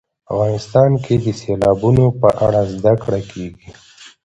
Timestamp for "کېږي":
3.31-3.69